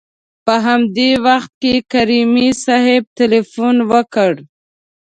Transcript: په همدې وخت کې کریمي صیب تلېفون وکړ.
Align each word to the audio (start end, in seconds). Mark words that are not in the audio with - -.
په 0.45 0.53
همدې 0.65 1.09
وخت 1.25 1.51
کې 1.61 1.73
کریمي 1.91 2.49
صیب 2.63 3.03
تلېفون 3.19 3.75
وکړ. 3.91 4.31